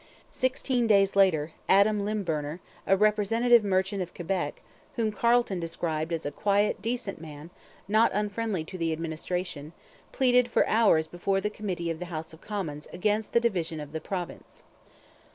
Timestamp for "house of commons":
12.05-12.87